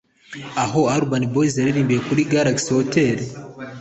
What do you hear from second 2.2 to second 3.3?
Galaxy Hotel